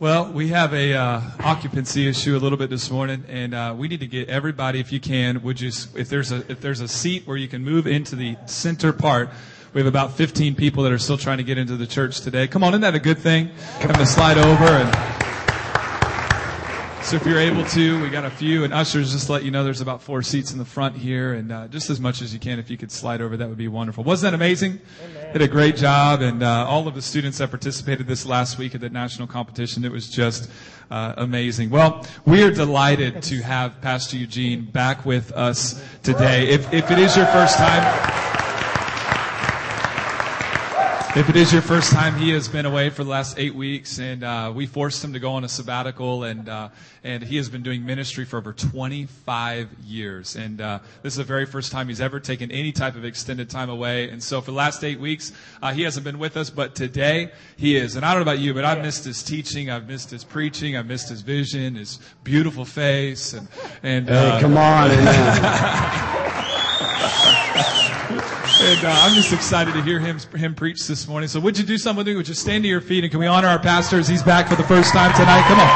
[0.00, 3.88] Well, we have a uh, occupancy issue a little bit this morning, and uh, we
[3.88, 6.86] need to get everybody, if you can, would you, if there's a if there's a
[6.86, 9.28] seat where you can move into the center part.
[9.74, 12.46] We have about 15 people that are still trying to get into the church today.
[12.46, 13.50] Come on, isn't that a good thing?
[13.80, 15.18] Come to slide over and.
[17.04, 19.64] So if you're able to, we got a few, and ushers just let you know
[19.64, 22.38] there's about four seats in the front here, and uh, just as much as you
[22.38, 24.04] can, if you could slide over, that would be wonderful.
[24.04, 24.78] Wasn't that amazing?
[25.02, 25.17] Amen.
[25.32, 28.74] Did a great job, and uh, all of the students that participated this last week
[28.74, 30.50] at the national competition, it was just
[30.90, 31.68] uh, amazing.
[31.68, 36.48] Well, we are delighted to have Pastor Eugene back with us today.
[36.48, 38.27] If if it is your first time.
[41.18, 43.98] If it is your first time, he has been away for the last eight weeks,
[43.98, 46.68] and uh, we forced him to go on a sabbatical, and uh,
[47.02, 50.36] and he has been doing ministry for over 25 years.
[50.36, 53.50] And uh, this is the very first time he's ever taken any type of extended
[53.50, 54.10] time away.
[54.10, 57.32] And so for the last eight weeks, uh, he hasn't been with us, but today
[57.56, 57.96] he is.
[57.96, 60.76] And I don't know about you, but I've missed his teaching, I've missed his preaching,
[60.76, 63.48] I've missed his vision, his beautiful face, and
[63.82, 66.14] and hey, uh, come on.
[68.68, 71.26] And uh, I'm just excited to hear him him preach this morning.
[71.30, 72.14] So would you do something with me?
[72.16, 74.46] Would you stand to your feet and can we honor our pastor as he's back
[74.46, 75.40] for the first time tonight?
[75.48, 75.68] Come on.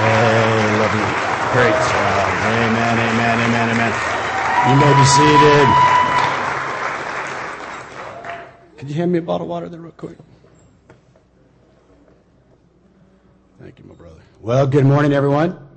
[0.00, 1.04] Hey, love you.
[1.52, 2.24] Great job.
[2.56, 3.92] Amen, amen, amen, amen.
[4.70, 5.68] You may be seated.
[8.78, 10.16] Could you hand me a bottle of water there real quick?
[13.60, 14.22] Thank you, my brother.
[14.40, 15.73] Well, good morning, everyone.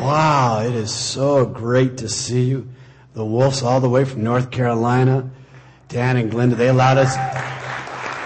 [0.00, 2.68] Wow, it is so great to see you.
[3.14, 5.30] The Wolves all the way from North Carolina.
[5.88, 7.14] Dan and Glenda, they allowed us,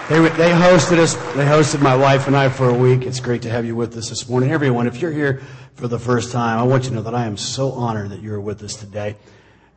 [0.09, 3.03] they, they hosted us, they hosted my wife and I for a week.
[3.03, 4.51] It's great to have you with us this morning.
[4.51, 5.41] Everyone, if you're here
[5.75, 8.21] for the first time, I want you to know that I am so honored that
[8.21, 9.15] you're with us today.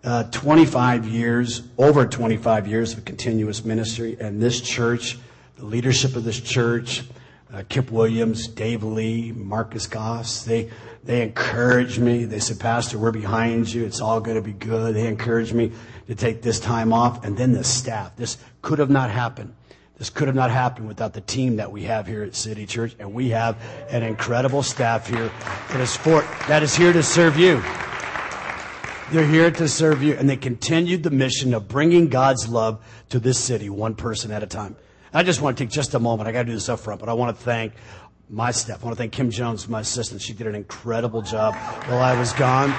[0.02, 5.18] Uh, 25 years, over 25 years of continuous ministry, and this church,
[5.56, 7.02] the leadership of this church,
[7.52, 10.70] uh, Kip Williams, Dave Lee, Marcus Goss, they,
[11.04, 12.24] they encouraged me.
[12.24, 13.84] They said, Pastor, we're behind you.
[13.84, 14.94] It's all going to be good.
[14.94, 15.72] They encouraged me
[16.06, 17.24] to take this time off.
[17.24, 18.16] And then the staff.
[18.16, 19.54] This could have not happened.
[19.98, 22.96] This could have not happened without the team that we have here at City Church.
[22.98, 23.56] And we have
[23.90, 25.30] an incredible staff here
[25.68, 27.62] that is for, that is here to serve you.
[29.12, 30.14] They're here to serve you.
[30.14, 34.42] And they continued the mission of bringing God's love to this city, one person at
[34.42, 34.76] a time.
[35.14, 36.28] I just want to take just a moment.
[36.28, 37.74] I got to do this up front, but I want to thank
[38.30, 38.82] my staff.
[38.82, 40.22] I want to thank Kim Jones, my assistant.
[40.22, 42.72] She did an incredible job while I was gone.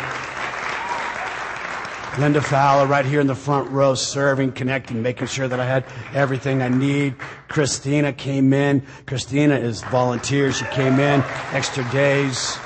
[2.20, 5.84] Linda Fowler right here in the front row, serving, connecting, making sure that I had
[6.14, 7.16] everything I need.
[7.48, 8.86] Christina came in.
[9.08, 10.52] Christina is volunteer.
[10.52, 11.24] She came in
[11.54, 12.58] extra days.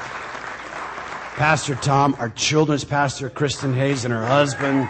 [1.36, 4.90] Pastor Tom, our children's pastor, Kristen Hayes, and her husband.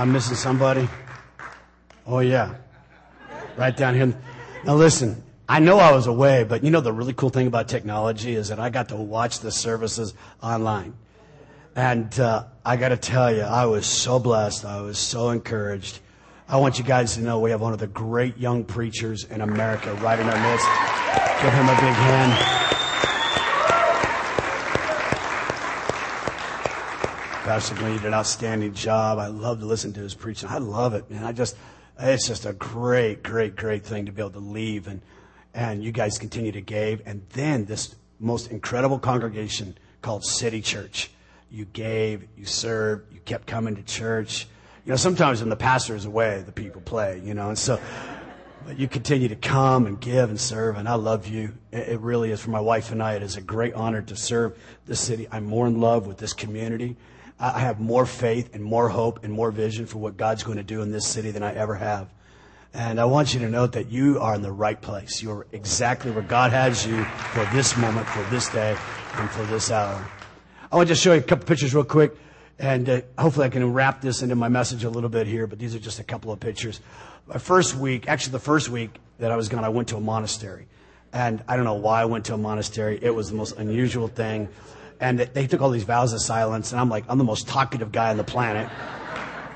[0.00, 0.88] I'm missing somebody.
[2.06, 2.54] Oh yeah,
[3.56, 4.14] right down here.
[4.64, 7.68] Now listen, I know I was away, but you know the really cool thing about
[7.68, 10.94] technology is that I got to watch the services online.
[11.74, 14.64] And uh, I got to tell you, I was so blessed.
[14.64, 16.00] I was so encouraged.
[16.48, 19.40] I want you guys to know we have one of the great young preachers in
[19.40, 20.66] America right in our midst.
[21.42, 22.32] Give him a big hand.
[27.44, 29.18] Pastor Glenn did an outstanding job.
[29.18, 30.48] I love to listen to his preaching.
[30.48, 31.24] I love it, man.
[31.24, 31.56] I just,
[31.98, 35.00] it's just a great, great, great thing to be able to leave and
[35.54, 37.02] and you guys continue to give.
[37.04, 41.10] And then this most incredible congregation called City Church.
[41.50, 44.46] You gave, you served, you kept coming to church.
[44.86, 47.78] You know, sometimes when the pastor is away, the people play, you know, and so,
[48.64, 51.52] but you continue to come and give and serve, and I love you.
[51.72, 53.14] It really is for my wife and I.
[53.14, 55.28] It is a great honor to serve this city.
[55.30, 56.96] I'm more in love with this community.
[57.38, 60.62] I have more faith and more hope and more vision for what God's going to
[60.62, 62.08] do in this city than I ever have.
[62.74, 65.22] And I want you to note that you are in the right place.
[65.22, 68.76] You're exactly where God has you for this moment, for this day,
[69.14, 70.06] and for this hour.
[70.70, 72.16] I want to just show you a couple pictures real quick.
[72.58, 75.58] And uh, hopefully I can wrap this into my message a little bit here, but
[75.58, 76.80] these are just a couple of pictures.
[77.26, 80.00] My first week, actually the first week that I was gone, I went to a
[80.00, 80.66] monastery.
[81.12, 82.98] And I don't know why I went to a monastery.
[83.02, 84.48] It was the most unusual thing.
[85.02, 87.92] And they took all these vows of silence, and I'm like, I'm the most talkative
[87.92, 88.70] guy on the planet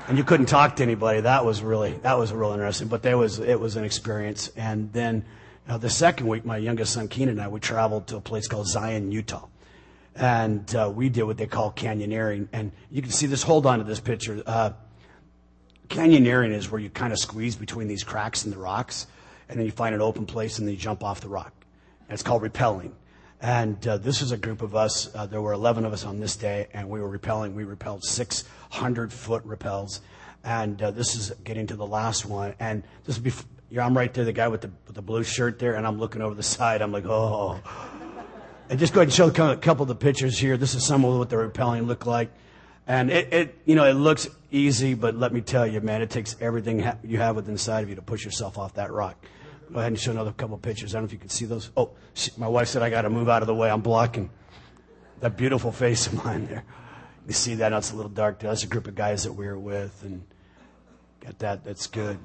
[0.07, 1.21] and you couldn't talk to anybody.
[1.21, 2.87] That was really that was real interesting.
[2.87, 4.49] But there was it was an experience.
[4.55, 5.25] And then
[5.67, 8.67] the second week, my youngest son Keenan and I we traveled to a place called
[8.67, 9.47] Zion, Utah,
[10.15, 12.47] and uh, we did what they call canyoneering.
[12.53, 13.43] And you can see this.
[13.43, 14.41] Hold on to this picture.
[14.45, 14.71] Uh,
[15.89, 19.07] canyoneering is where you kind of squeeze between these cracks in the rocks,
[19.49, 21.53] and then you find an open place and then you jump off the rock.
[22.07, 22.93] And it's called rappelling.
[23.41, 25.13] And uh, this is a group of us.
[25.13, 27.53] Uh, there were 11 of us on this day, and we were rappelling.
[27.53, 29.99] We rappelled 600 foot rappels.
[30.43, 32.55] And uh, this is getting to the last one.
[32.59, 33.19] And this
[33.69, 35.99] yeah, I'm right there, the guy with the, with the blue shirt there, and I'm
[35.99, 36.81] looking over the side.
[36.81, 37.59] I'm like, oh.
[38.69, 40.57] And just go ahead and show a couple of the pictures here.
[40.57, 42.31] This is some of what the rappelling looked like.
[42.87, 46.09] And it, it, you know, it looks easy, but let me tell you, man, it
[46.09, 49.17] takes everything ha- you have within inside of you to push yourself off that rock.
[49.71, 50.95] Go ahead and show another couple pictures.
[50.95, 51.71] I don't know if you can see those.
[51.75, 53.69] Oh, she, my wife said I got to move out of the way.
[53.69, 54.29] I'm blocking
[55.19, 56.63] that beautiful face of mine there.
[57.27, 57.73] You see that?
[57.73, 58.39] It's a little dark.
[58.39, 60.23] That's a group of guys that we were with, and
[61.19, 61.65] got that.
[61.65, 62.17] That's good.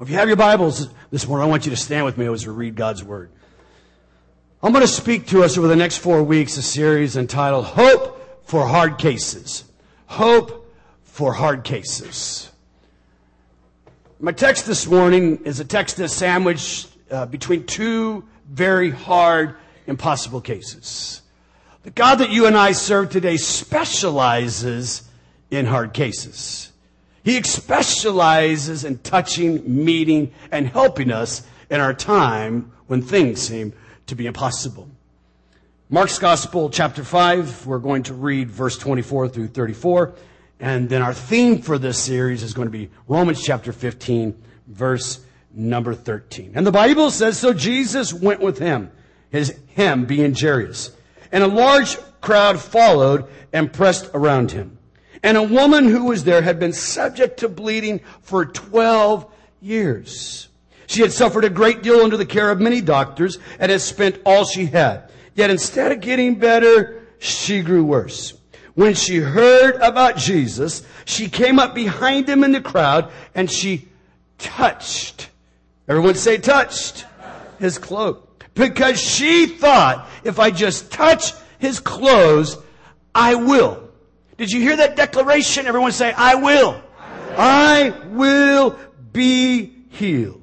[0.00, 2.46] If you have your Bibles this morning, I want you to stand with me as
[2.46, 3.30] we read God's Word.
[4.62, 8.46] I'm going to speak to us over the next four weeks a series entitled Hope
[8.46, 9.64] for Hard Cases.
[10.06, 10.72] Hope
[11.02, 12.51] for Hard Cases.
[14.24, 19.56] My text this morning is a text that's sandwiched uh, between two very hard,
[19.88, 21.22] impossible cases.
[21.82, 25.02] The God that you and I serve today specializes
[25.50, 26.70] in hard cases.
[27.24, 33.72] He specializes in touching, meeting, and helping us in our time when things seem
[34.06, 34.88] to be impossible.
[35.90, 40.14] Mark's Gospel, chapter 5, we're going to read verse 24 through 34.
[40.60, 45.20] And then our theme for this series is going to be Romans chapter 15, verse
[45.52, 46.52] number 13.
[46.54, 48.90] And the Bible says, So Jesus went with him,
[49.30, 50.92] his him being Jairus.
[51.30, 54.78] And a large crowd followed and pressed around him.
[55.22, 59.26] And a woman who was there had been subject to bleeding for 12
[59.60, 60.48] years.
[60.86, 64.20] She had suffered a great deal under the care of many doctors and had spent
[64.26, 65.10] all she had.
[65.34, 68.34] Yet instead of getting better, she grew worse.
[68.74, 73.88] When she heard about Jesus, she came up behind him in the crowd and she
[74.38, 75.28] touched.
[75.88, 77.04] Everyone say touched
[77.58, 78.44] his cloak.
[78.54, 82.56] Because she thought, if I just touch his clothes,
[83.14, 83.82] I will
[84.42, 85.66] did you hear that declaration?
[85.66, 86.82] Everyone say, I will.
[87.36, 88.76] I will
[89.12, 90.40] be healed.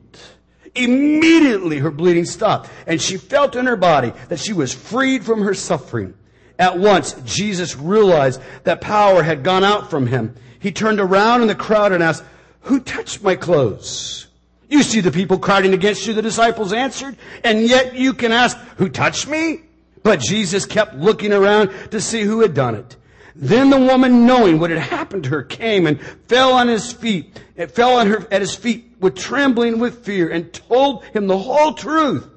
[0.73, 5.41] Immediately her bleeding stopped and she felt in her body that she was freed from
[5.41, 6.13] her suffering.
[6.59, 10.35] At once, Jesus realized that power had gone out from him.
[10.59, 12.23] He turned around in the crowd and asked,
[12.61, 14.27] who touched my clothes?
[14.67, 18.57] You see the people crowding against you, the disciples answered, and yet you can ask,
[18.77, 19.61] who touched me?
[20.03, 22.97] But Jesus kept looking around to see who had done it.
[23.35, 27.41] Then the woman, knowing what had happened to her, came and fell on his feet.
[27.55, 31.37] It fell on her at his feet with trembling with fear and told him the
[31.37, 32.27] whole truth.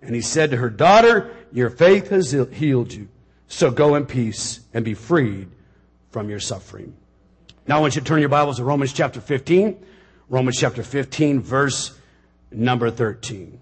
[0.00, 3.08] And he said to her, daughter, your faith has healed you.
[3.50, 5.48] So go in peace and be freed
[6.12, 6.94] from your suffering.
[7.66, 9.84] Now I want you to turn your Bibles to Romans chapter 15.
[10.28, 11.98] Romans chapter 15 verse
[12.52, 13.60] number 13.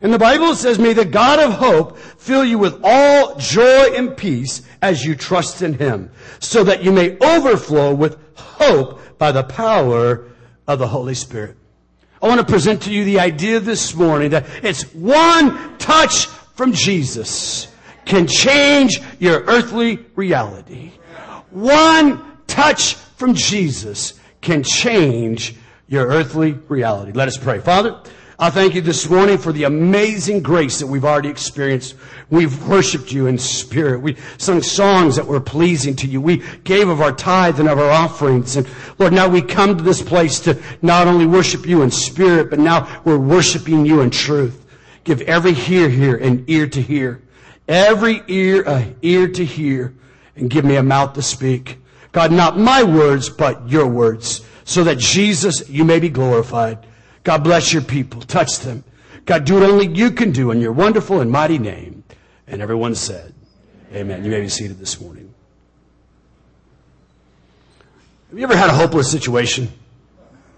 [0.00, 4.16] And the Bible says, may the God of hope fill you with all joy and
[4.16, 9.42] peace as you trust in Him, so that you may overflow with hope by the
[9.42, 10.28] power
[10.68, 11.56] of the Holy Spirit.
[12.22, 16.72] I want to present to you the idea this morning that it's one touch from
[16.72, 17.66] Jesus
[18.08, 20.90] can change your earthly reality.
[21.50, 25.54] One touch from Jesus can change
[25.88, 27.12] your earthly reality.
[27.12, 27.60] Let us pray.
[27.60, 28.00] Father,
[28.38, 31.96] I thank you this morning for the amazing grace that we've already experienced.
[32.30, 34.00] We've worshiped you in spirit.
[34.00, 36.22] We sung songs that were pleasing to you.
[36.22, 38.56] We gave of our tithe and of our offerings.
[38.56, 38.66] And
[38.98, 42.58] Lord, now we come to this place to not only worship you in spirit, but
[42.58, 44.64] now we're worshiping you in truth.
[45.04, 47.20] Give every hear here an ear to hear.
[47.68, 49.94] Every ear a ear to hear.
[50.34, 51.78] And give me a mouth to speak.
[52.12, 54.44] God, not my words, but your words.
[54.64, 56.86] So that Jesus, you may be glorified.
[57.24, 58.22] God bless your people.
[58.22, 58.84] Touch them.
[59.26, 62.04] God, do what only you can do in your wonderful and mighty name.
[62.46, 63.34] And everyone said,
[63.92, 64.24] Amen.
[64.24, 65.34] You may be seated this morning.
[68.30, 69.70] Have you ever had a hopeless situation?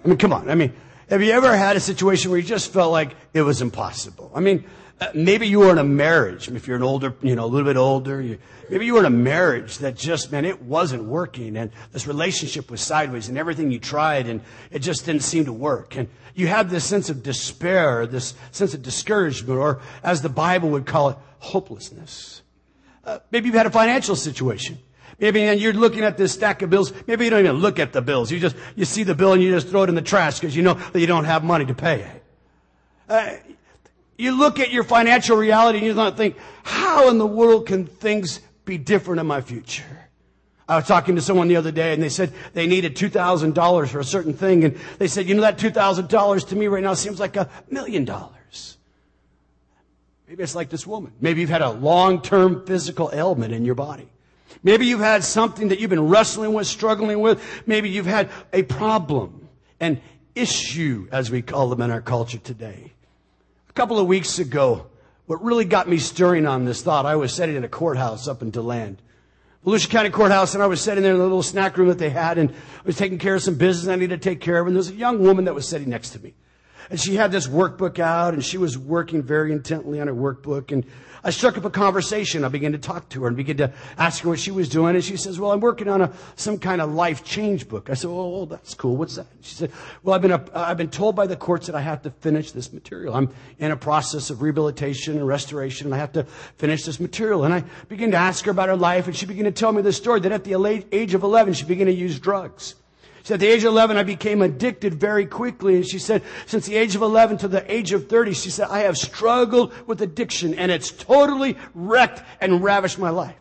[0.04, 0.50] I mean, come on.
[0.50, 0.72] I mean,
[1.08, 4.30] have you ever had a situation where you just felt like it was impossible?
[4.34, 6.48] I mean, uh, maybe you were in a marriage.
[6.48, 8.38] If you're an older, you know, a little bit older, you,
[8.68, 12.70] maybe you were in a marriage that just, man, it wasn't working and this relationship
[12.70, 15.96] was sideways and everything you tried and it just didn't seem to work.
[15.96, 20.70] And you had this sense of despair, this sense of discouragement, or as the Bible
[20.70, 22.42] would call it, hopelessness.
[23.04, 24.78] Uh, maybe you've had a financial situation.
[25.18, 26.92] Maybe you're looking at this stack of bills.
[27.06, 28.30] Maybe you don't even look at the bills.
[28.30, 30.56] You just, you see the bill and you just throw it in the trash because
[30.56, 32.24] you know that you don't have money to pay it.
[33.08, 33.32] Uh,
[34.20, 37.86] you look at your financial reality and you don't think, how in the world can
[37.86, 39.84] things be different in my future?
[40.68, 43.98] I was talking to someone the other day and they said they needed $2,000 for
[43.98, 44.62] a certain thing.
[44.64, 48.04] And they said, you know, that $2,000 to me right now seems like a million
[48.04, 48.76] dollars.
[50.28, 51.12] Maybe it's like this woman.
[51.20, 54.08] Maybe you've had a long-term physical ailment in your body.
[54.62, 57.42] Maybe you've had something that you've been wrestling with, struggling with.
[57.66, 59.48] Maybe you've had a problem,
[59.80, 60.00] an
[60.36, 62.92] issue, as we call them in our culture today.
[63.70, 64.86] A couple of weeks ago,
[65.26, 68.42] what really got me stirring on this thought, I was sitting in a courthouse up
[68.42, 69.00] in DeLand.
[69.64, 72.10] Volusia County Courthouse, and I was sitting there in the little snack room that they
[72.10, 74.66] had, and I was taking care of some business I needed to take care of,
[74.66, 76.34] and there was a young woman that was sitting next to me.
[76.90, 80.72] And she had this workbook out, and she was working very intently on her workbook,
[80.72, 80.84] and
[81.22, 82.44] I struck up a conversation.
[82.44, 84.94] I began to talk to her and began to ask her what she was doing.
[84.94, 87.90] And she says, well, I'm working on a, some kind of life change book.
[87.90, 88.96] I said, well that's cool.
[88.96, 89.26] What's that?
[89.42, 89.72] She said,
[90.02, 92.52] well, I've been, a, I've been told by the courts that I have to finish
[92.52, 93.14] this material.
[93.14, 96.24] I'm in a process of rehabilitation and restoration and I have to
[96.56, 97.44] finish this material.
[97.44, 99.82] And I began to ask her about her life and she began to tell me
[99.82, 102.74] the story that at the age of 11, she began to use drugs.
[103.30, 105.76] At the age of 11, I became addicted very quickly.
[105.76, 108.68] And she said, since the age of 11 to the age of 30, she said,
[108.68, 113.36] I have struggled with addiction and it's totally wrecked and ravished my life.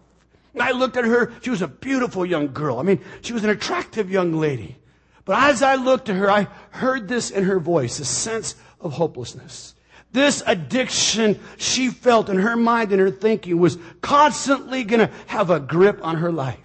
[0.53, 1.31] And I looked at her.
[1.41, 2.79] She was a beautiful young girl.
[2.79, 4.77] I mean, she was an attractive young lady.
[5.25, 8.93] But as I looked at her, I heard this in her voice, a sense of
[8.93, 9.75] hopelessness.
[10.11, 15.51] This addiction she felt in her mind and her thinking was constantly going to have
[15.51, 16.57] a grip on her life.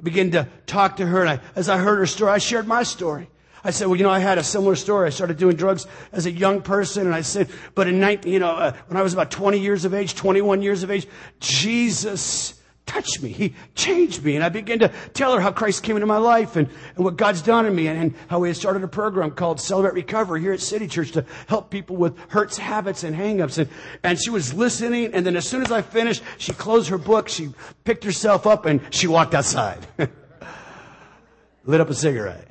[0.00, 2.66] I began to talk to her, and I, as I heard her story, I shared
[2.66, 3.28] my story.
[3.62, 5.08] I said, well, you know, I had a similar story.
[5.08, 8.38] I started doing drugs as a young person, and I said, but in 19, you
[8.38, 11.06] know, uh, when I was about 20 years of age, 21 years of age,
[11.38, 12.54] Jesus
[12.90, 13.30] touched me.
[13.30, 14.34] He changed me.
[14.34, 17.16] And I began to tell her how Christ came into my life and, and what
[17.16, 20.40] God's done in me and, and how we had started a program called Celebrate Recovery
[20.40, 23.58] here at City Church to help people with hurts, habits, and hangups.
[23.58, 23.70] And,
[24.02, 25.14] and she was listening.
[25.14, 27.50] And then as soon as I finished, she closed her book, she
[27.84, 29.86] picked herself up, and she walked outside.
[31.64, 32.48] Lit up a cigarette.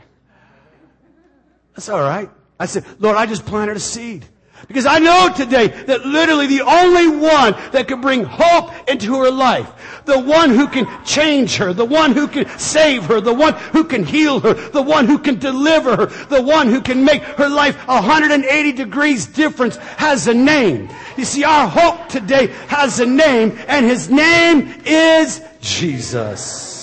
[1.75, 2.29] That's all right.
[2.57, 4.25] I said, Lord, I just planted a seed.
[4.67, 9.31] Because I know today that literally the only one that can bring hope into her
[9.31, 9.69] life,
[10.05, 13.83] the one who can change her, the one who can save her, the one who
[13.83, 17.49] can heal her, the one who can deliver her, the one who can make her
[17.49, 20.89] life 180 degrees difference has a name.
[21.17, 26.78] You see, our hope today has a name and his name is Jesus.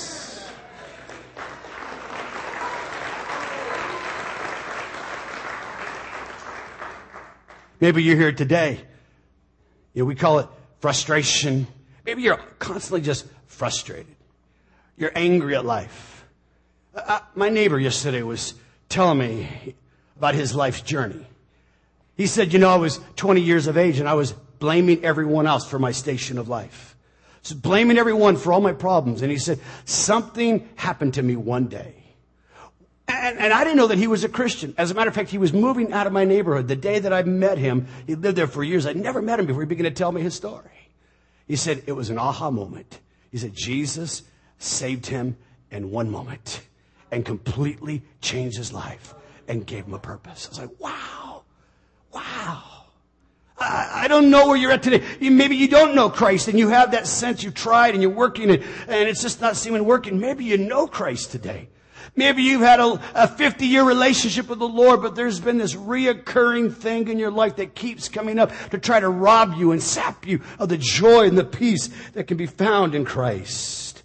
[7.81, 8.81] Maybe you're here today.
[9.95, 10.49] Know, we call it
[10.81, 11.67] frustration.
[12.05, 14.15] Maybe you're constantly just frustrated.
[14.97, 16.25] You're angry at life.
[16.95, 18.55] Uh, uh, my neighbor yesterday was
[18.89, 19.75] telling me
[20.17, 21.27] about his life's journey.
[22.17, 25.47] He said, you know, I was 20 years of age and I was blaming everyone
[25.47, 26.97] else for my station of life.
[27.43, 29.23] So blaming everyone for all my problems.
[29.23, 31.95] And he said, something happened to me one day.
[33.09, 34.75] And, and, I didn't know that he was a Christian.
[34.77, 36.67] As a matter of fact, he was moving out of my neighborhood.
[36.67, 38.85] The day that I met him, he lived there for years.
[38.85, 39.63] I'd never met him before.
[39.63, 40.91] He began to tell me his story.
[41.47, 43.01] He said it was an aha moment.
[43.31, 44.23] He said Jesus
[44.59, 45.37] saved him
[45.71, 46.63] in one moment
[47.13, 49.15] and completely changed his life
[49.47, 50.47] and gave him a purpose.
[50.47, 51.43] I was like, wow,
[52.13, 52.63] wow.
[53.59, 55.03] I, don't know where you're at today.
[55.21, 58.51] Maybe you don't know Christ and you have that sense you've tried and you're working
[58.51, 60.21] and, and it's just not seeming working.
[60.21, 61.69] Maybe you know Christ today.
[62.15, 65.75] Maybe you've had a, a 50 year relationship with the Lord, but there's been this
[65.75, 69.83] reoccurring thing in your life that keeps coming up to try to rob you and
[69.83, 74.03] sap you of the joy and the peace that can be found in Christ.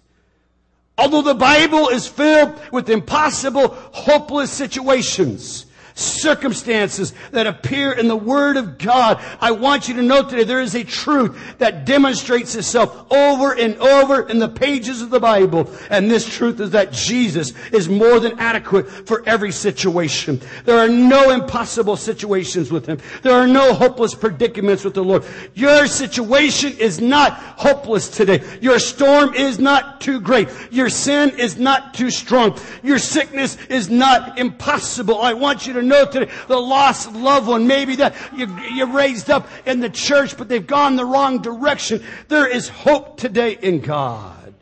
[0.98, 8.56] Although the Bible is filled with impossible, hopeless situations, circumstances that appear in the Word
[8.56, 9.22] of God.
[9.40, 13.76] I want you to know today there is a truth that demonstrates itself over and
[13.78, 15.70] over in the pages of the Bible.
[15.90, 20.40] And this truth is that Jesus is more than adequate for every situation.
[20.64, 22.98] There are no impossible situations with Him.
[23.22, 25.24] There are no hopeless predicaments with the Lord.
[25.54, 28.42] Your situation is not hopeless today.
[28.60, 30.48] Your storm is not too great.
[30.70, 32.58] Your sin is not too strong.
[32.82, 35.20] Your sickness is not impossible.
[35.20, 39.30] I want you to know today the lost loved one, maybe that you, you raised
[39.30, 42.02] up in the church, but they've gone the wrong direction.
[42.28, 44.54] There is hope today in God.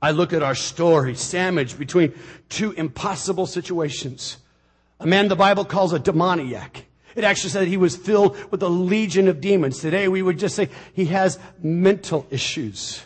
[0.00, 2.12] I look at our story sandwiched between
[2.48, 4.38] two impossible situations.
[4.98, 6.86] A man the Bible calls a demoniac.
[7.14, 9.78] It actually said he was filled with a legion of demons.
[9.78, 13.02] Today we would just say he has mental issues.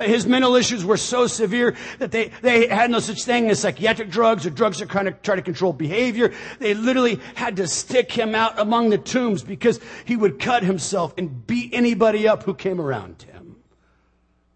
[0.00, 4.10] His mental issues were so severe that they, they had no such thing as psychiatric
[4.10, 6.34] drugs or drugs that kind of try to control behavior.
[6.58, 11.14] They literally had to stick him out among the tombs because he would cut himself
[11.16, 13.56] and beat anybody up who came around him.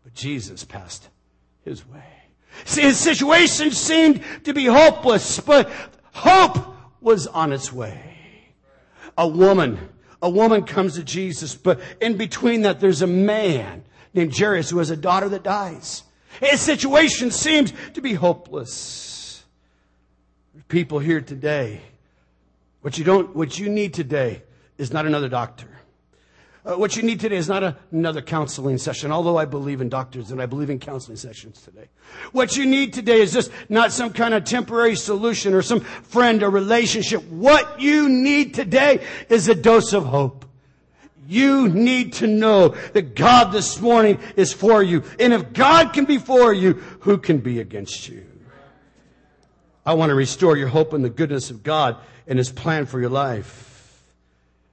[0.04, 1.08] But Jesus passed
[1.64, 2.04] his way.
[2.66, 5.70] See, his situation seemed to be hopeless, but
[6.12, 6.58] hope
[7.00, 8.18] was on its way.
[9.16, 9.78] A woman,
[10.20, 14.78] a woman comes to Jesus, but in between that there's a man named Jairus who
[14.78, 16.02] has a daughter that dies.
[16.40, 19.44] His situation seems to be hopeless.
[20.68, 21.80] People here today,
[22.80, 24.42] what you don't, what you need today
[24.78, 25.66] is not another doctor.
[26.64, 29.88] Uh, what you need today is not a, another counseling session, although I believe in
[29.88, 31.88] doctors and I believe in counseling sessions today.
[32.32, 36.42] What you need today is just not some kind of temporary solution or some friend
[36.42, 37.24] or relationship.
[37.24, 40.44] What you need today is a dose of hope.
[41.30, 45.04] You need to know that God this morning is for you.
[45.20, 46.72] And if God can be for you,
[47.02, 48.26] who can be against you?
[49.86, 52.98] I want to restore your hope in the goodness of God and His plan for
[52.98, 54.02] your life.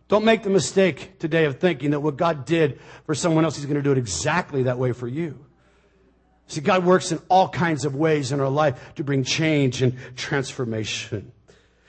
[0.08, 3.66] Don't make the mistake today of thinking that what God did for someone else, He's
[3.66, 5.46] going to do it exactly that way for you.
[6.48, 9.96] See, God works in all kinds of ways in our life to bring change and
[10.16, 11.32] transformation.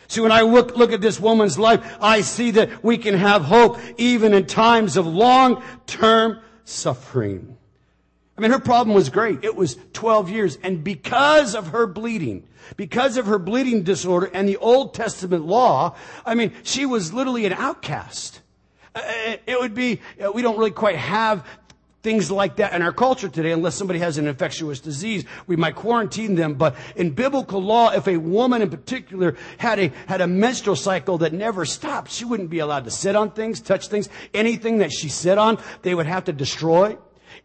[0.08, 3.42] See, when I look, look at this woman's life, I see that we can have
[3.42, 7.58] hope even in times of long-term suffering.
[8.36, 9.44] I mean, her problem was great.
[9.44, 10.58] It was 12 years.
[10.62, 15.94] And because of her bleeding, because of her bleeding disorder and the Old Testament law,
[16.24, 18.40] I mean, she was literally an outcast.
[18.94, 19.02] Uh,
[19.46, 21.44] it would be, uh, we don't really quite have
[22.08, 25.74] things like that in our culture today unless somebody has an infectious disease we might
[25.74, 30.26] quarantine them but in biblical law if a woman in particular had a had a
[30.26, 34.08] menstrual cycle that never stopped she wouldn't be allowed to sit on things touch things
[34.32, 36.96] anything that she sit on they would have to destroy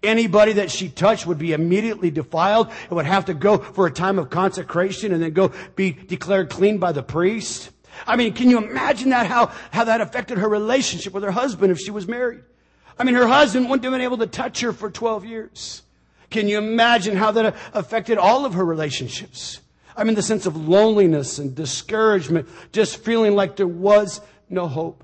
[0.01, 3.91] Anybody that she touched would be immediately defiled and would have to go for a
[3.91, 7.69] time of consecration and then go be declared clean by the priest.
[8.07, 11.71] I mean, can you imagine that, how, how that affected her relationship with her husband
[11.71, 12.41] if she was married?
[12.97, 15.83] I mean, her husband wouldn't have been able to touch her for 12 years.
[16.29, 19.59] Can you imagine how that affected all of her relationships?
[19.95, 25.03] I mean, the sense of loneliness and discouragement, just feeling like there was no hope.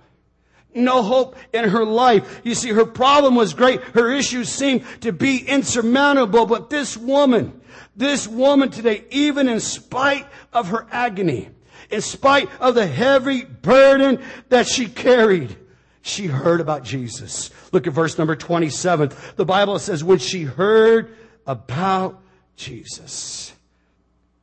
[0.74, 2.41] No hope in her life.
[2.43, 3.81] You see, her problem was great.
[3.81, 7.62] Her issues seemed to be insurmountable, but this woman,
[7.96, 11.50] this woman today, even in spite of her agony,
[11.89, 15.56] in spite of the heavy burden that she carried,
[16.01, 17.51] she heard about Jesus.
[17.71, 19.12] Look at verse number 27.
[19.35, 22.21] The Bible says, when she heard about
[22.55, 23.53] Jesus.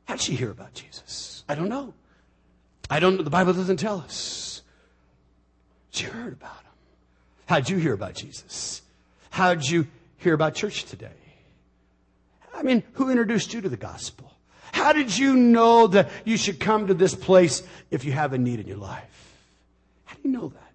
[0.05, 1.43] How'd she hear about Jesus?
[1.49, 1.93] I don't know.
[2.89, 3.23] I don't know.
[3.23, 4.61] The Bible doesn't tell us.
[5.91, 6.71] She heard about him.
[7.47, 8.81] How'd you hear about Jesus?
[9.29, 11.09] How'd you hear about church today?
[12.53, 14.31] I mean, who introduced you to the gospel?
[14.71, 18.37] How did you know that you should come to this place if you have a
[18.37, 19.35] need in your life?
[20.05, 20.66] How do you know that?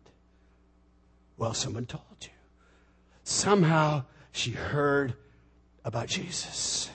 [1.42, 2.28] Well, someone told you.
[3.24, 5.14] Somehow she heard
[5.84, 6.88] about Jesus.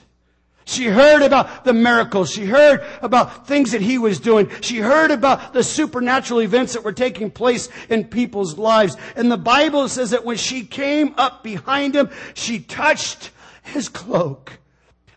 [0.64, 2.30] She heard about the miracles.
[2.30, 4.50] She heard about things that he was doing.
[4.62, 8.96] She heard about the supernatural events that were taking place in people's lives.
[9.16, 13.32] And the Bible says that when she came up behind him, she touched
[13.64, 14.58] his cloak.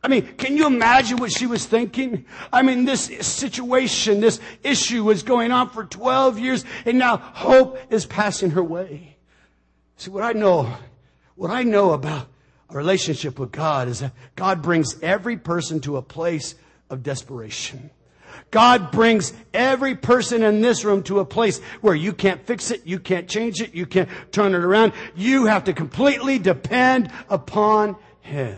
[0.03, 2.25] I mean, can you imagine what she was thinking?
[2.51, 7.79] I mean, this situation, this issue was going on for 12 years and now hope
[7.89, 9.11] is passing her way.
[9.97, 10.73] See, what I know,
[11.35, 12.27] what I know about
[12.69, 16.55] a relationship with God is that God brings every person to a place
[16.89, 17.89] of desperation.
[18.49, 22.85] God brings every person in this room to a place where you can't fix it,
[22.85, 24.93] you can't change it, you can't turn it around.
[25.15, 28.57] You have to completely depend upon Him.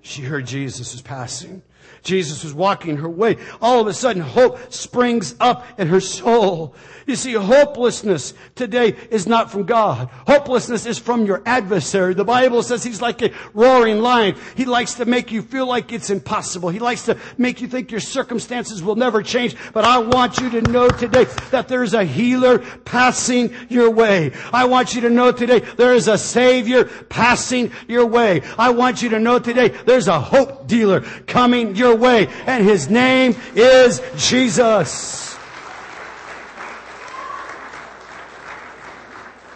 [0.00, 1.62] She heard Jesus was passing.
[2.02, 3.36] Jesus was walking her way.
[3.60, 6.74] All of a sudden, hope springs up in her soul.
[7.08, 10.10] You see, hopelessness today is not from God.
[10.26, 12.12] Hopelessness is from your adversary.
[12.12, 14.36] The Bible says he's like a roaring lion.
[14.56, 16.68] He likes to make you feel like it's impossible.
[16.68, 19.56] He likes to make you think your circumstances will never change.
[19.72, 24.32] But I want you to know today that there's a healer passing your way.
[24.52, 28.42] I want you to know today there is a savior passing your way.
[28.58, 32.90] I want you to know today there's a hope dealer coming your way and his
[32.90, 35.28] name is Jesus.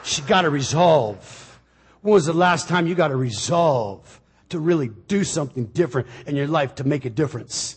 [0.05, 1.59] She got a resolve.
[2.03, 6.37] When was the last time you got a resolve to really do something different in
[6.37, 7.77] your life to make a difference?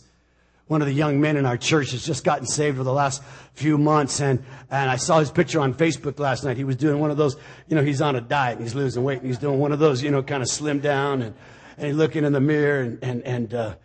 [0.67, 3.21] One of the young men in our church has just gotten saved for the last
[3.53, 6.57] few months and, and I saw his picture on Facebook last night.
[6.57, 7.35] He was doing one of those,
[7.67, 9.77] you know, he's on a diet and he's losing weight and he's doing one of
[9.77, 11.35] those, you know, kind of slim down and,
[11.77, 13.75] and he's looking in the mirror and, and, and, uh,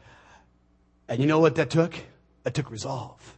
[1.11, 1.95] and you know what that took?
[2.45, 3.37] That took resolve.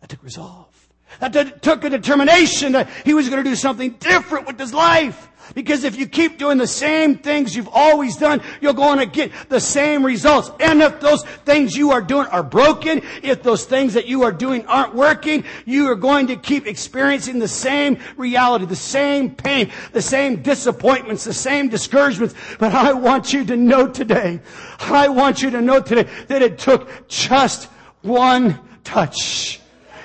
[0.00, 0.73] That took resolve.
[1.20, 5.28] That took a determination that he was going to do something different with his life.
[5.54, 9.30] Because if you keep doing the same things you've always done, you're going to get
[9.50, 10.50] the same results.
[10.58, 14.32] And if those things you are doing are broken, if those things that you are
[14.32, 19.70] doing aren't working, you are going to keep experiencing the same reality, the same pain,
[19.92, 22.34] the same disappointments, the same discouragements.
[22.58, 24.40] But I want you to know today,
[24.80, 27.64] I want you to know today that it took just
[28.00, 29.60] one touch.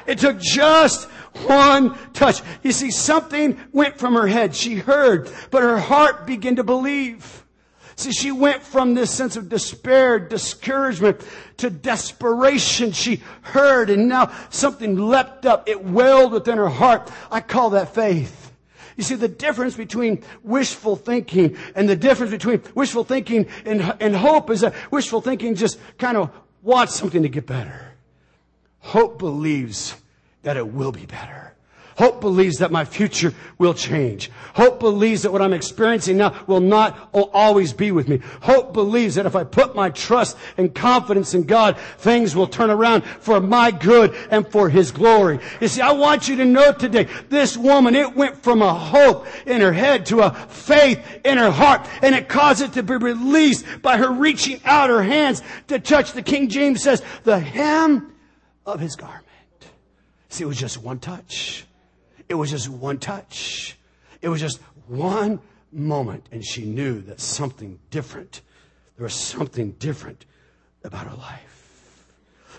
[0.09, 1.07] It took just
[1.45, 2.41] one touch.
[2.63, 4.55] You see, something went from her head.
[4.55, 7.45] She heard, but her heart began to believe.
[7.95, 11.21] See, she went from this sense of despair, discouragement
[11.57, 12.91] to desperation.
[12.91, 15.69] She heard and now something leapt up.
[15.69, 17.11] It welled within her heart.
[17.29, 18.51] I call that faith.
[18.97, 24.15] You see, the difference between wishful thinking and the difference between wishful thinking and, and
[24.15, 26.31] hope is that wishful thinking just kind of
[26.63, 27.88] wants something to get better.
[28.89, 29.95] Hope believes
[30.41, 31.53] that it will be better.
[31.95, 34.31] Hope believes that my future will change.
[34.55, 38.19] Hope believes that what I'm experiencing now will not always be with me.
[38.41, 42.71] Hope believes that if I put my trust and confidence in God, things will turn
[42.71, 45.39] around for my good and for His glory.
[45.61, 49.27] You see, I want you to know today, this woman, it went from a hope
[49.45, 52.95] in her head to a faith in her heart, and it caused it to be
[52.95, 56.13] released by her reaching out her hands to touch.
[56.13, 58.15] The King James says, the hem
[58.73, 59.25] of His garment.
[60.29, 61.65] See, it was just one touch.
[62.27, 63.77] It was just one touch.
[64.21, 65.39] It was just one
[65.71, 68.41] moment, and she knew that something different,
[68.97, 70.25] there was something different
[70.83, 72.05] about her life.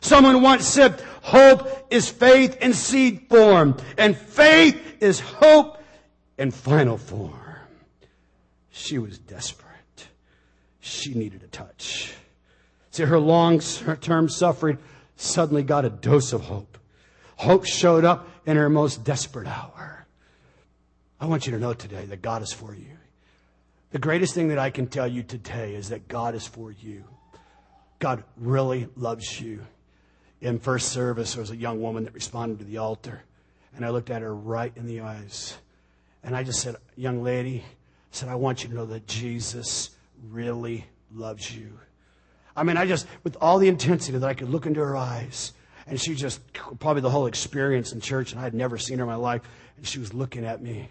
[0.01, 5.79] Someone once said, hope is faith in seed form, and faith is hope
[6.39, 7.35] in final form.
[8.71, 10.09] She was desperate.
[10.81, 12.15] She needed a touch.
[12.93, 13.61] See, her long
[14.01, 14.79] term suffering
[15.21, 16.79] suddenly got a dose of hope.
[17.37, 20.07] Hope showed up in her most desperate hour.
[21.21, 22.97] I want you to know today that God is for you.
[23.91, 27.05] The greatest thing that I can tell you today is that God is for you.
[27.99, 29.67] God really loves you.
[30.41, 33.23] In first service, there was a young woman that responded to the altar,
[33.77, 35.59] and I looked at her right in the eyes.
[36.23, 37.73] And I just said, Young lady, I
[38.11, 39.91] said, I want you to know that Jesus
[40.31, 41.79] really loves you.
[42.57, 45.53] I mean, I just, with all the intensity that I could look into her eyes,
[45.87, 49.05] and she just, probably the whole experience in church, and I had never seen her
[49.05, 49.43] in my life.
[49.77, 50.89] And she was looking at me.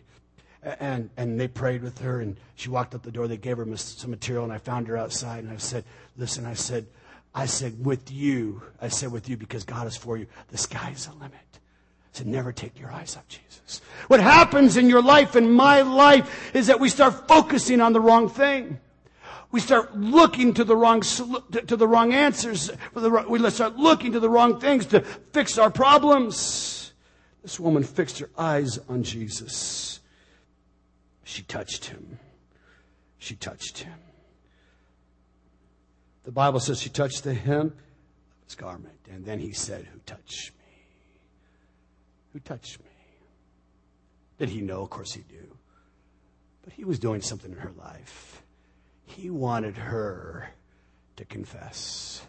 [0.62, 3.28] And, and they prayed with her, and she walked up the door.
[3.28, 5.44] They gave her some material, and I found her outside.
[5.46, 5.86] And I said,
[6.18, 6.86] Listen, I said,
[7.34, 11.08] I said, with you, I said, with you, because God is for you, the sky's
[11.08, 11.34] the limit.
[11.34, 13.82] I said, never take your eyes off Jesus.
[14.08, 18.02] What happens in your life and my life is that we start focusing on the
[18.02, 18.80] wrong thing.
[19.52, 22.70] We start looking to the wrong, to the wrong answers.
[22.94, 26.94] We start looking to the wrong things to fix our problems.
[27.42, 30.02] This woman fixed her eyes on Jesus.
[31.24, 32.20] She touched him.
[33.18, 33.94] She touched him.
[36.24, 37.74] The Bible says she touched the hem of
[38.46, 39.00] his garment.
[39.12, 40.82] And then he said, Who touched me?
[42.34, 42.86] Who touched me?
[44.38, 44.84] Did he know?
[44.84, 45.58] Of course he do.
[46.64, 48.44] But he was doing something in her life.
[49.10, 50.52] He wanted her
[51.16, 52.22] to confess.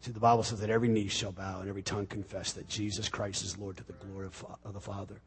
[0.00, 3.08] See, the Bible says that every knee shall bow and every tongue confess that Jesus
[3.08, 5.20] Christ is Lord to the glory of, of the Father.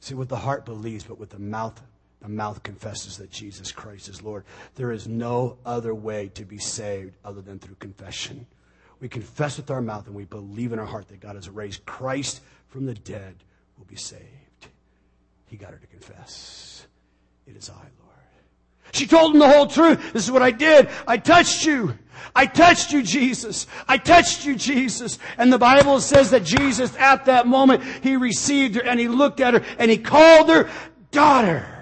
[0.00, 1.80] See, what the heart believes, but with the mouth,
[2.20, 4.44] the mouth confesses that Jesus Christ is Lord.
[4.74, 8.46] There is no other way to be saved other than through confession.
[8.98, 11.86] We confess with our mouth and we believe in our heart that God has raised
[11.86, 13.36] Christ from the dead,
[13.78, 14.66] will be saved.
[15.46, 16.86] He got her to confess.
[17.46, 18.03] It is I, Lord.
[18.92, 20.12] She told him the whole truth.
[20.12, 20.88] This is what I did.
[21.06, 21.98] I touched you.
[22.34, 23.66] I touched you, Jesus.
[23.86, 25.18] I touched you, Jesus.
[25.38, 29.40] And the Bible says that Jesus, at that moment, he received her and he looked
[29.40, 30.70] at her and he called her
[31.10, 31.73] daughter.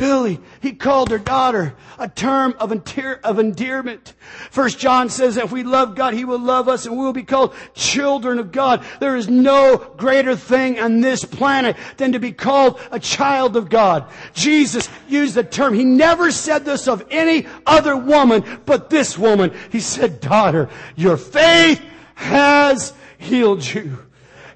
[0.00, 4.14] Billy, he called her daughter, a term of, endear, of endearment.
[4.50, 7.12] First John says that if we love God, he will love us and we will
[7.12, 8.82] be called children of God.
[8.98, 13.68] There is no greater thing on this planet than to be called a child of
[13.68, 14.06] God.
[14.32, 15.74] Jesus used the term.
[15.74, 19.52] He never said this of any other woman but this woman.
[19.70, 21.84] He said, daughter, your faith
[22.14, 23.98] has healed you.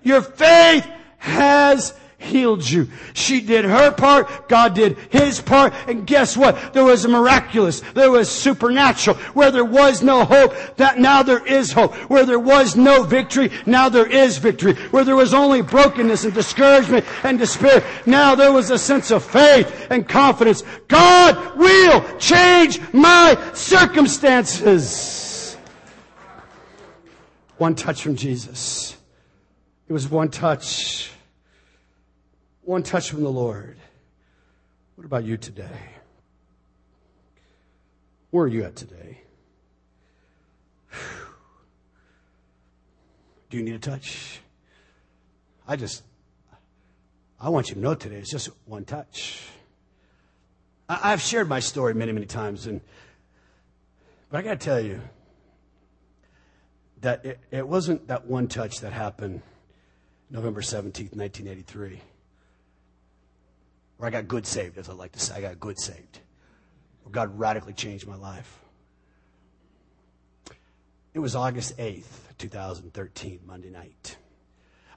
[0.03, 1.93] Your faith has
[2.25, 2.89] healed you.
[3.13, 6.73] She did her part, God did his part, and guess what?
[6.73, 9.17] There was a miraculous, there was supernatural.
[9.35, 11.95] Where there was no hope, that now there is hope.
[12.11, 14.75] Where there was no victory, now there is victory.
[14.91, 19.25] Where there was only brokenness and discouragement and despair, now there was a sense of
[19.25, 20.63] faith and confidence.
[20.89, 25.57] God will change my circumstances.
[27.59, 28.97] One touch from Jesus.
[29.89, 31.11] It was one touch
[32.65, 33.77] One touch from the Lord.
[34.95, 35.91] What about you today?
[38.31, 39.21] Where are you at today?
[43.51, 44.41] Do you need a touch?
[45.69, 46.03] I just,
[47.39, 49.43] I want you to know today it's just one touch.
[50.89, 52.81] I, have shared my story many, many times, and
[54.31, 55.01] but I got to tell you
[57.03, 59.43] that it, it wasn't that one touch that happened
[60.31, 62.01] November 17th, 1983,
[63.97, 65.35] where I got good saved, as I like to say.
[65.35, 66.21] I got good saved.
[67.03, 68.61] Where God radically changed my life.
[71.13, 74.17] It was August 8th, 2013, Monday night.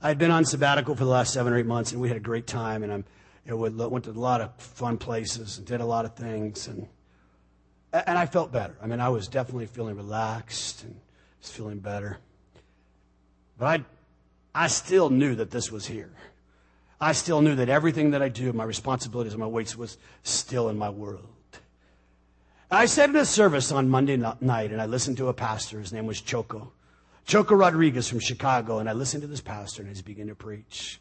[0.02, 2.18] I had been on sabbatical for the last seven or eight months, and we had
[2.18, 2.96] a great time, and I
[3.48, 6.68] you know, went to a lot of fun places and did a lot of things,
[6.68, 6.88] and
[7.94, 8.76] and I felt better.
[8.82, 11.00] I mean, I was definitely feeling relaxed and
[11.42, 12.18] was feeling better.
[13.58, 16.12] But I, I still knew that this was here.
[17.00, 20.70] I still knew that everything that I do, my responsibilities and my weights was still
[20.70, 21.28] in my world.
[22.70, 25.80] I sat in a service on Monday night and I listened to a pastor.
[25.80, 26.72] His name was Choco.
[27.26, 28.80] Choco Rodriguez from Chicago.
[28.80, 31.00] And I listened to this pastor and he began to preach.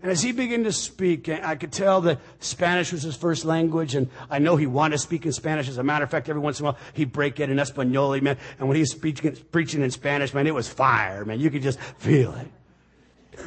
[0.00, 3.96] And as he began to speak, I could tell that Spanish was his first language,
[3.96, 5.68] and I know he wanted to speak in Spanish.
[5.68, 8.20] As a matter of fact, every once in a while, he'd break it in Espanol,
[8.20, 8.38] man.
[8.60, 11.40] And when he was speaking, preaching in Spanish, man, it was fire, man.
[11.40, 12.46] You could just feel it.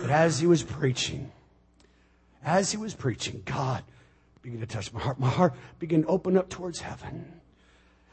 [0.02, 1.32] But as he was preaching,
[2.44, 3.84] as he was preaching, God
[4.42, 5.20] began to touch my heart.
[5.20, 7.41] My heart began to open up towards heaven.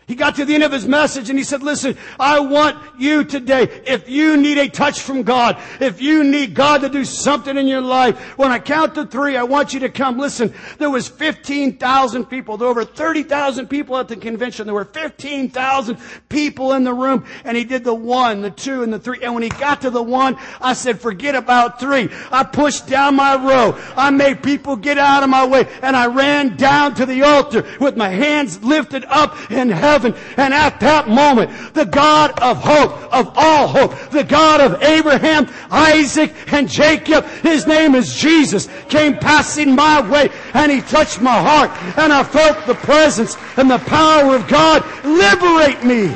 [0.08, 3.24] He got to the end of his message and he said, listen, I want you
[3.24, 7.58] today, if you need a touch from God, if you need God to do something
[7.58, 10.16] in your life, when I count to three, I want you to come.
[10.16, 12.56] Listen, there was 15,000 people.
[12.56, 14.64] There were over 30,000 people at the convention.
[14.64, 15.98] There were 15,000
[16.30, 19.18] people in the room and he did the one, the two, and the three.
[19.22, 22.08] And when he got to the one, I said, forget about three.
[22.32, 23.78] I pushed down my row.
[23.94, 27.66] I made people get out of my way and I ran down to the altar
[27.78, 30.14] with my hands lifted up in heaven heaven.
[30.36, 35.48] And at that moment, the God of hope, of all hope, the God of Abraham,
[35.70, 41.38] Isaac, and Jacob, his name is Jesus, came passing my way and he touched my
[41.40, 46.14] heart and I felt the presence and the power of God liberate me.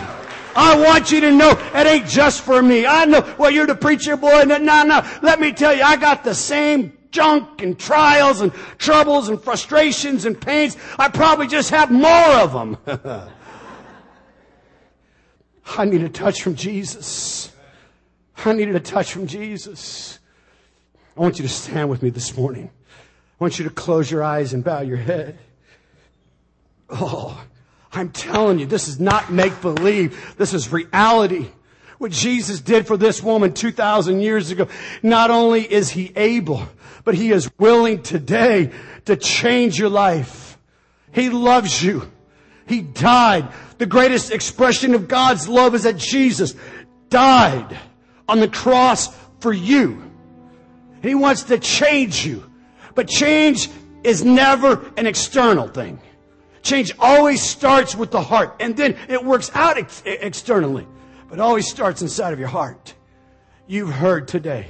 [0.55, 2.85] I want you to know it ain't just for me.
[2.85, 4.43] I know, well, you're the preacher boy.
[4.45, 5.19] No, no, no.
[5.23, 10.27] Let me tell you, I got the same junk and trials and troubles and frustrations
[10.27, 10.77] and pains.
[10.99, 12.77] I probably just have more of them.
[15.79, 17.53] I need a touch from Jesus.
[18.45, 20.19] I needed a touch from Jesus.
[21.17, 22.71] I want you to stand with me this morning.
[22.89, 25.39] I want you to close your eyes and bow your head.
[26.91, 27.43] Oh,
[27.93, 30.35] I'm telling you, this is not make believe.
[30.37, 31.49] This is reality.
[31.99, 34.69] What Jesus did for this woman 2,000 years ago.
[35.03, 36.67] Not only is he able,
[37.05, 38.73] but he is willing today
[39.05, 40.59] to change your life.
[41.13, 42.11] He loves you.
[42.73, 43.53] He died.
[43.77, 46.55] The greatest expression of God's love is that Jesus
[47.11, 47.79] died
[48.27, 50.11] on the cross for you.
[51.03, 52.51] He wants to change you.
[52.95, 53.69] But change
[54.03, 56.01] is never an external thing.
[56.63, 60.87] Change always starts with the heart and then it works out ex- externally,
[61.29, 62.95] but always starts inside of your heart.
[63.67, 64.69] You've heard today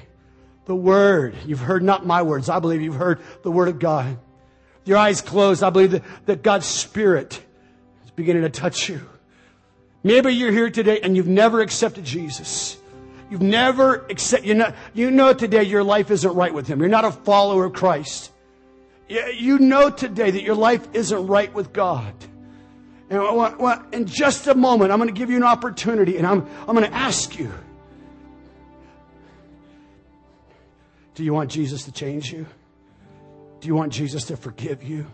[0.64, 1.36] the word.
[1.46, 2.48] You've heard not my words.
[2.48, 4.18] I believe you've heard the word of God.
[4.84, 5.62] Your eyes closed.
[5.62, 7.40] I believe that, that God's spirit
[8.16, 9.00] beginning to touch you.
[10.02, 12.76] Maybe you're here today and you've never accepted Jesus.
[13.30, 16.80] You've never accept, you know, you know today your life isn't right with Him.
[16.80, 18.30] You're not a follower of Christ.
[19.08, 22.14] You know today that your life isn't right with God.
[23.10, 26.74] And in just a moment, I'm going to give you an opportunity and I'm, I'm
[26.74, 27.52] going to ask you
[31.14, 32.46] Do you want Jesus to change you?
[33.60, 35.06] Do you want Jesus to forgive you?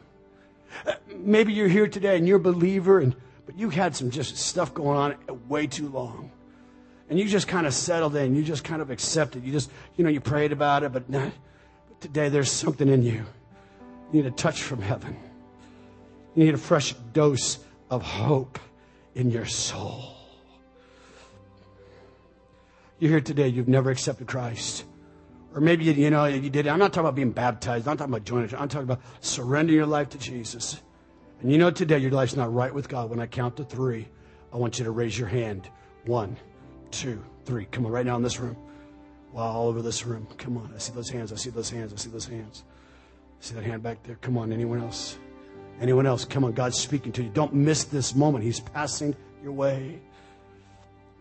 [1.16, 3.14] Maybe you're here today and you're a believer, and,
[3.46, 5.16] but you've had some just stuff going on
[5.48, 6.30] way too long.
[7.08, 8.34] And you just kind of settled in.
[8.34, 9.44] You just kind of accepted.
[9.44, 11.32] You just, you know, you prayed about it, but, not,
[11.88, 13.24] but today there's something in you.
[14.12, 15.16] You need a touch from heaven.
[16.34, 17.58] You need a fresh dose
[17.90, 18.58] of hope
[19.14, 20.14] in your soul.
[22.98, 24.84] You're here today, you've never accepted Christ.
[25.54, 26.66] Or maybe you, know you did.
[26.68, 27.86] I'm not talking about being baptized.
[27.86, 28.54] I'm not talking about joining.
[28.54, 30.80] I'm talking about surrendering your life to Jesus.
[31.40, 33.10] And you know today your life's not right with God.
[33.10, 34.08] When I count to three,
[34.52, 35.70] I want you to raise your hand.
[36.04, 36.36] One,
[36.90, 37.66] two, three.
[37.66, 38.56] Come on, right now in this room.
[39.32, 40.26] Wow, all over this room.
[40.38, 40.72] Come on.
[40.74, 41.32] I see those hands.
[41.32, 41.92] I see those hands.
[41.92, 42.64] I see those hands.
[43.40, 44.16] See that hand back there?
[44.16, 44.52] Come on.
[44.52, 45.18] Anyone else?
[45.80, 46.24] Anyone else?
[46.24, 46.52] Come on.
[46.52, 47.28] God's speaking to you.
[47.28, 48.42] Don't miss this moment.
[48.42, 50.00] He's passing your way.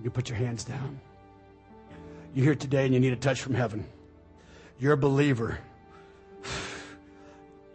[0.04, 1.00] You put your hands down.
[2.34, 3.86] You're here today and you need a touch from heaven.
[4.80, 5.60] You're a believer.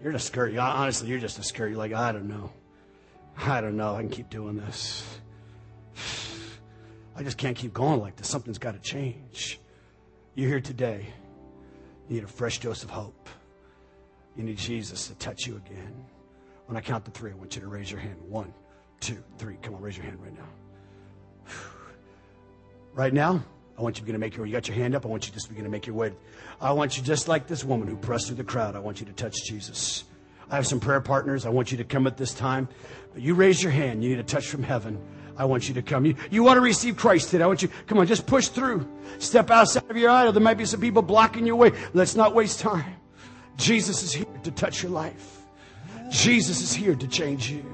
[0.02, 0.58] You're discouraged.
[0.58, 1.72] Honestly, you're just discouraged.
[1.72, 2.52] You're like, I don't know.
[3.38, 3.94] I don't know.
[3.94, 5.18] I can keep doing this.
[7.16, 8.28] I just can't keep going like this.
[8.28, 9.60] Something's got to change.
[10.34, 11.06] You're here today.
[12.08, 13.28] You need a fresh dose of hope.
[14.36, 15.94] You need Jesus to touch you again.
[16.66, 18.16] When I count to three, I want you to raise your hand.
[18.28, 18.52] One,
[19.00, 19.56] two, three.
[19.62, 20.48] Come on, raise your hand right now.
[22.94, 23.42] Right now,
[23.78, 25.04] I want you to begin to make your you got your hand up.
[25.04, 26.12] I want you to just begin to make your way.
[26.60, 28.76] I want you just like this woman who pressed through the crowd.
[28.76, 30.04] I want you to touch Jesus.
[30.50, 31.46] I have some prayer partners.
[31.46, 32.68] I want you to come at this time.
[33.14, 34.04] But you raise your hand.
[34.04, 35.00] You need a touch from heaven.
[35.36, 36.04] I want you to come.
[36.04, 37.44] You, you want to receive Christ today.
[37.44, 38.86] I want you, come on, just push through.
[39.18, 40.32] Step outside of your idol.
[40.32, 41.72] There might be some people blocking your way.
[41.94, 42.96] Let's not waste time.
[43.56, 45.42] Jesus is here to touch your life.
[46.10, 47.64] Jesus is here to change you.